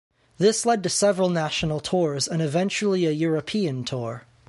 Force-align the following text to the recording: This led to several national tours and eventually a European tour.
This 0.39 0.65
led 0.65 0.81
to 0.81 0.89
several 0.89 1.29
national 1.29 1.79
tours 1.79 2.27
and 2.27 2.41
eventually 2.41 3.05
a 3.05 3.11
European 3.11 3.83
tour. 3.83 4.25